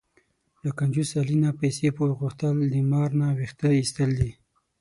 [0.63, 4.31] له کنجوس علي نه پیسې پور غوښتل، د مار نه وېښته ایستل دي.